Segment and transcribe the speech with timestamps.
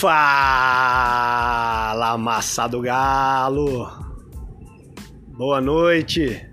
[0.00, 0.16] Fala,
[2.16, 3.90] massa do galo!
[5.36, 6.48] Boa noite!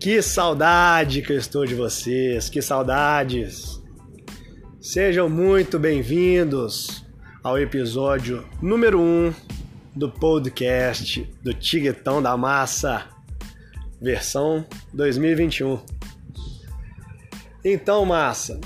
[0.00, 3.80] Que saudade que eu estou de vocês, que saudades!
[4.80, 7.06] Sejam muito bem-vindos
[7.44, 9.32] ao episódio número 1 um
[9.94, 13.06] do podcast do Tiguetão da Massa,
[14.02, 15.78] versão 2021.
[17.64, 18.60] Então, massa,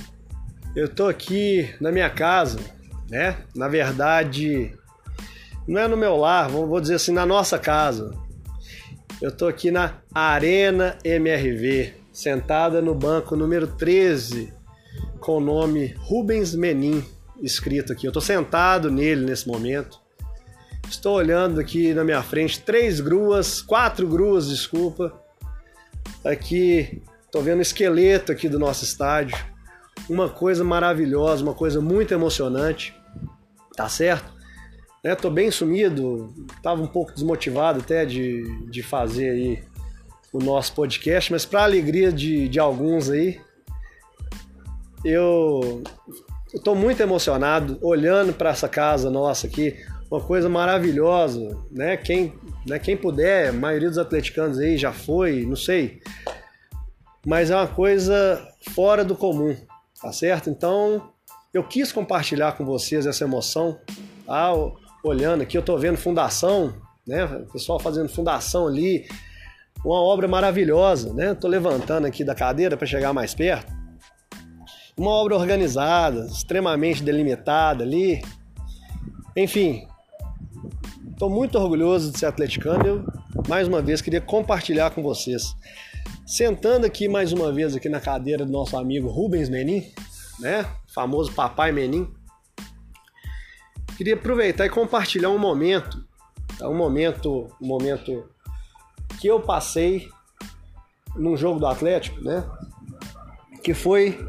[0.75, 2.59] eu tô aqui na minha casa,
[3.09, 3.39] né?
[3.55, 4.73] Na verdade,
[5.67, 8.17] não é no meu lar, vou dizer assim, na nossa casa.
[9.21, 14.53] Eu tô aqui na Arena MRV, sentada no banco número 13,
[15.19, 17.05] com o nome Rubens Menin
[17.43, 18.07] escrito aqui.
[18.07, 19.99] Eu tô sentado nele nesse momento.
[20.89, 25.13] Estou olhando aqui na minha frente três gruas, quatro gruas, desculpa.
[26.25, 29.37] Aqui, tô vendo o esqueleto aqui do nosso estádio
[30.11, 32.93] uma coisa maravilhosa, uma coisa muito emocionante,
[33.77, 34.33] tá certo?
[35.05, 39.65] Né, tô bem sumido, tava um pouco desmotivado até de, de fazer aí
[40.33, 43.41] o nosso podcast, mas para alegria de, de alguns aí,
[45.05, 45.83] eu
[46.53, 49.77] estou muito emocionado olhando para essa casa nossa aqui,
[50.11, 51.97] uma coisa maravilhosa, né?
[51.97, 52.35] Quem,
[52.67, 56.03] né, quem puder, a maioria dos atleticanos aí já foi, não sei,
[57.25, 59.57] mas é uma coisa fora do comum
[60.01, 60.51] tá certo?
[60.51, 61.11] Então
[61.53, 63.79] eu quis compartilhar com vocês essa emoção,
[64.27, 64.51] tá?
[65.03, 66.75] Olhando aqui, eu tô vendo fundação,
[67.07, 67.25] né?
[67.25, 69.07] O pessoal fazendo fundação ali,
[69.85, 71.35] uma obra maravilhosa, né?
[71.35, 73.73] Tô levantando aqui da cadeira para chegar mais perto.
[74.97, 78.23] Uma obra organizada, extremamente delimitada ali.
[79.35, 79.87] Enfim,
[81.11, 82.87] estou muito orgulhoso de ser atleticano.
[82.87, 83.05] Eu,
[83.49, 85.55] mais uma vez, queria compartilhar com vocês
[86.31, 89.85] Sentando aqui mais uma vez aqui na cadeira do nosso amigo Rubens Menin,
[90.39, 90.65] né?
[90.87, 92.09] Famoso Papai Menin.
[93.97, 96.07] Queria aproveitar e compartilhar um momento,
[96.57, 96.69] tá?
[96.69, 98.31] um momento, um momento
[99.21, 100.09] que eu passei
[101.17, 102.49] num jogo do Atlético, né?
[103.65, 104.25] Que foi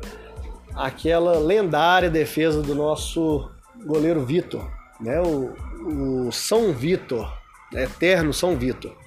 [0.74, 3.48] aquela lendária defesa do nosso
[3.86, 4.68] goleiro Vitor,
[5.00, 5.22] né?
[5.22, 7.32] O, o São Vitor,
[7.74, 9.00] eterno São Vitor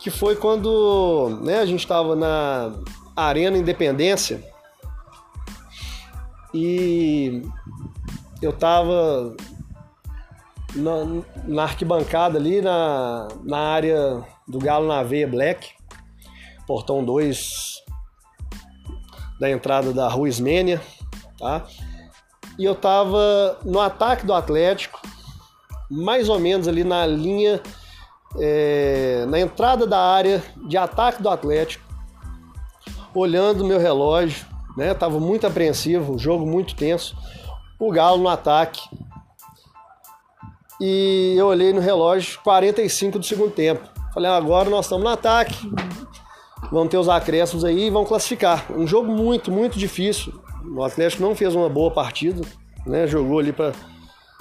[0.00, 2.72] que foi quando né, a gente estava na
[3.14, 4.42] Arena Independência
[6.54, 7.42] e
[8.40, 9.36] eu estava
[10.74, 15.68] na, na, arquibancada ali na, na área do Galo na Veia Black,
[16.66, 17.84] portão 2
[19.38, 20.80] da entrada da Rua Ismênia,
[21.38, 21.66] tá?
[22.58, 25.00] E eu estava no ataque do Atlético,
[25.90, 27.60] mais ou menos ali na linha
[28.38, 31.84] é, na entrada da área de ataque do Atlético,
[33.14, 34.46] olhando meu relógio,
[34.76, 34.94] né?
[34.94, 37.16] Tava muito apreensivo, o jogo muito tenso.
[37.78, 38.80] O Galo no ataque.
[40.80, 43.88] E eu olhei no relógio 45 do segundo tempo.
[44.14, 45.70] Falei, agora nós estamos no ataque.
[46.70, 48.66] Vamos ter os acréscimos aí e vamos classificar.
[48.70, 50.32] Um jogo muito, muito difícil.
[50.64, 52.42] O Atlético não fez uma boa partida,
[52.86, 53.06] né?
[53.06, 53.72] Jogou ali para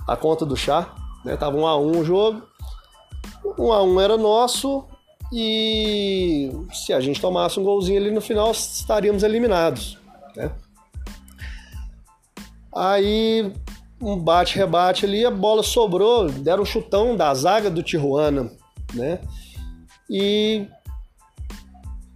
[0.08, 0.90] a conta do chá,
[1.26, 1.36] né?
[1.36, 2.49] Tava um a um o jogo.
[3.58, 4.86] Um a um era nosso
[5.32, 9.98] e se a gente tomasse um golzinho ali no final, estaríamos eliminados.
[10.36, 10.52] Né?
[12.76, 13.54] Aí
[14.02, 18.50] um bate-rebate ali, a bola sobrou, deram um chutão da zaga do Tijuana,
[18.94, 19.20] né?
[20.10, 20.66] E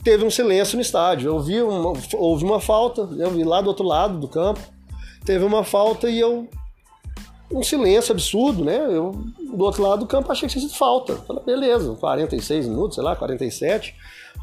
[0.03, 1.29] teve um silêncio no estádio.
[1.29, 4.61] Eu vi uma, houve uma falta, eu vi lá do outro lado do campo,
[5.25, 6.47] teve uma falta e eu
[7.53, 8.77] um silêncio absurdo, né?
[8.77, 11.15] Eu, do outro lado do campo, achei que tinha sido falta.
[11.17, 13.95] Falei, beleza, 46 minutos, sei lá, 47,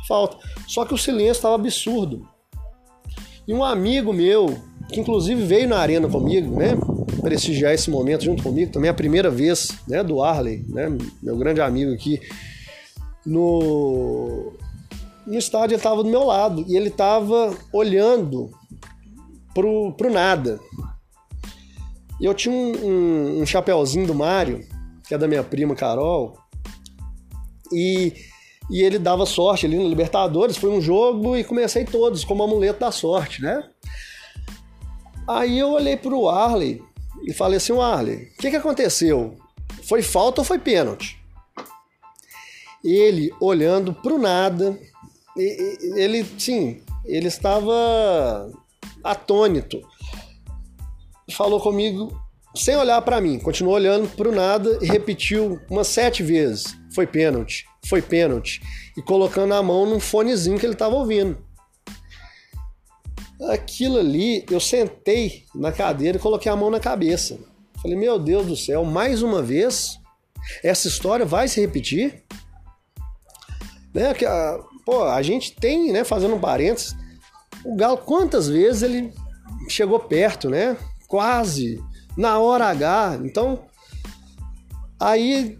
[0.06, 0.36] falta.
[0.66, 2.26] Só que o silêncio estava absurdo.
[3.46, 4.56] E um amigo meu,
[4.88, 6.78] que inclusive veio na arena comigo, né?
[7.20, 10.02] Prestigiar esse momento junto comigo, também a primeira vez, né?
[10.02, 10.96] Do Arley, né?
[11.22, 12.20] Meu grande amigo aqui.
[13.26, 14.52] No,
[15.26, 18.50] no estádio ele estava do meu lado e ele estava olhando
[19.52, 20.60] pro, pro nada.
[22.20, 24.66] E eu tinha um, um, um chapéuzinho do Mário,
[25.08, 26.38] que é da minha prima Carol,
[27.72, 28.12] e,
[28.70, 30.56] e ele dava sorte ali no Libertadores.
[30.56, 33.62] Foi um jogo e comecei todos como amuleto da sorte, né?
[35.26, 36.82] Aí eu olhei pro Arley
[37.26, 39.36] e falei assim: Arley, o que, que aconteceu?
[39.84, 41.18] Foi falta ou foi pênalti?
[42.84, 44.78] Ele olhando pro nada,
[45.36, 48.50] ele, sim, ele estava
[49.04, 49.80] atônito
[51.34, 52.10] falou comigo
[52.54, 57.06] sem olhar para mim, continuou olhando para o nada e repetiu umas sete vezes: foi
[57.06, 58.60] pênalti, foi pênalti,
[58.96, 61.38] e colocando a mão num fonezinho que ele estava ouvindo.
[63.50, 67.38] aquilo ali, eu sentei na cadeira e coloquei a mão na cabeça.
[67.80, 69.98] Falei, meu Deus do céu, mais uma vez
[70.62, 72.22] essa história vai se repetir?
[73.94, 74.12] Né?
[74.12, 76.94] Que, a, pô, a gente tem, né, fazendo um parênteses,
[77.64, 79.12] o Galo, quantas vezes ele
[79.68, 80.76] chegou perto, né?
[81.10, 81.82] Quase,
[82.16, 83.18] na hora H.
[83.24, 83.64] Então,
[84.98, 85.58] aí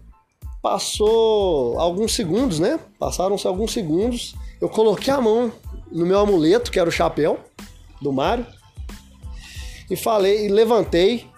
[0.61, 2.79] passou alguns segundos, né?
[2.97, 4.33] Passaram-se alguns segundos.
[4.61, 5.51] Eu coloquei a mão
[5.91, 7.37] no meu amuleto, que era o chapéu
[8.01, 8.47] do Mário,
[9.89, 11.29] e falei, e levantei,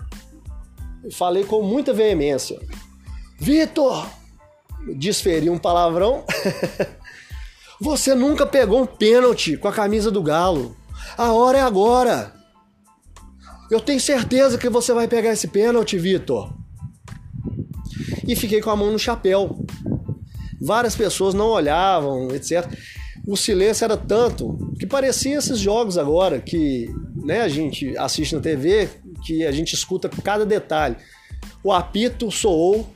[1.04, 2.60] e falei com muita veemência:
[3.40, 4.08] Vitor!
[4.96, 6.24] Desferi um palavrão.
[7.82, 10.76] Você nunca pegou um pênalti com a camisa do Galo.
[11.18, 12.43] A hora é agora.
[13.74, 16.54] Eu tenho certeza que você vai pegar esse pênalti, Vitor.
[18.28, 19.66] E fiquei com a mão no chapéu.
[20.62, 22.72] Várias pessoas não olhavam, etc.
[23.26, 28.42] O silêncio era tanto que parecia esses jogos agora que né, a gente assiste na
[28.42, 28.88] TV,
[29.26, 30.96] que a gente escuta cada detalhe.
[31.64, 32.88] O apito soou,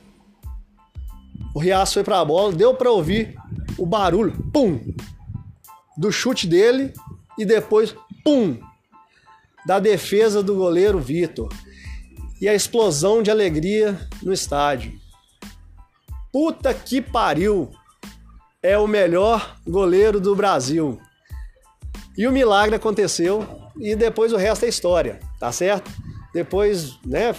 [1.55, 3.35] o Riaço foi para a bola, deu para ouvir
[3.79, 4.79] o barulho, pum,
[5.97, 6.93] do chute dele
[7.35, 8.59] e depois, pum,
[9.65, 11.49] da defesa do goleiro Vitor.
[12.39, 14.93] E a explosão de alegria no estádio.
[16.31, 17.71] Puta que pariu!
[18.61, 20.99] É o melhor goleiro do Brasil.
[22.17, 23.47] E o milagre aconteceu
[23.79, 25.89] e depois o resto é história, tá certo?
[26.33, 27.35] Depois, né,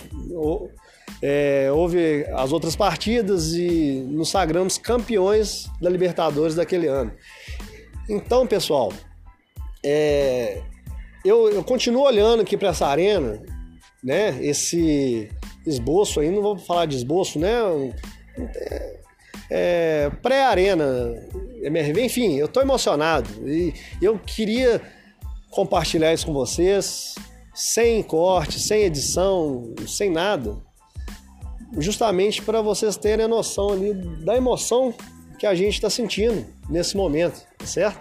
[1.21, 7.13] é, houve as outras partidas e nos sagramos campeões da Libertadores daquele ano.
[8.09, 8.93] Então, pessoal,
[9.85, 10.63] é,
[11.25, 13.41] eu, eu, continuo olhando aqui para essa arena,
[14.03, 14.39] né?
[14.41, 15.29] Esse
[15.67, 17.53] esboço aí, não vou falar de esboço, né?
[18.37, 19.01] É,
[19.51, 20.87] é, Pré-arena,
[22.03, 24.81] enfim, eu estou emocionado e eu queria
[25.51, 27.15] compartilhar isso com vocês,
[27.55, 30.57] sem corte, sem edição, sem nada
[31.77, 33.93] justamente para vocês terem a noção ali
[34.25, 34.95] da emoção
[35.39, 38.01] que a gente está sentindo nesse momento, tá certo?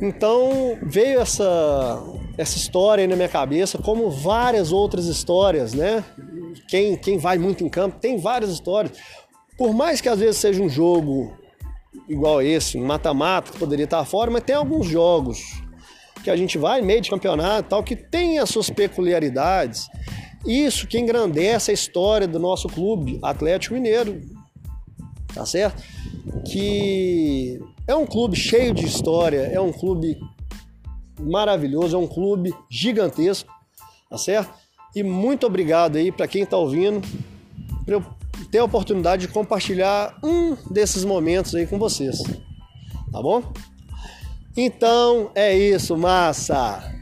[0.00, 2.02] Então veio essa,
[2.36, 6.04] essa história aí na minha cabeça, como várias outras histórias, né?
[6.68, 8.96] Quem, quem vai muito em campo tem várias histórias.
[9.56, 11.36] Por mais que às vezes seja um jogo
[12.08, 15.40] igual esse, um mata-mata, que poderia estar fora, mas tem alguns jogos
[16.22, 19.88] que a gente vai meio de campeonato tal, que tem as suas peculiaridades
[20.46, 24.20] isso que engrandece a história do nosso clube, Atlético Mineiro.
[25.34, 25.82] Tá certo?
[26.46, 30.16] Que é um clube cheio de história, é um clube
[31.18, 33.50] maravilhoso, é um clube gigantesco,
[34.08, 34.52] tá certo?
[34.94, 37.06] E muito obrigado aí para quem está ouvindo,
[37.84, 38.04] para eu
[38.52, 42.22] ter a oportunidade de compartilhar um desses momentos aí com vocês,
[43.10, 43.42] tá bom?
[44.56, 46.94] Então é isso, massa!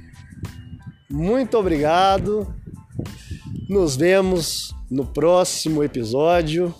[1.10, 2.54] Muito obrigado
[3.68, 6.74] nos vemos no próximo episódio.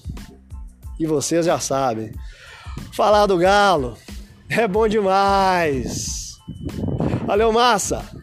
[0.98, 2.12] E vocês já sabem,
[2.92, 3.96] falar do Galo
[4.48, 6.38] é bom demais.
[7.26, 8.15] Valeu, massa!